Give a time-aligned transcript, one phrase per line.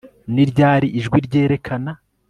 [0.33, 1.91] Ni ryari ijwi ryerekana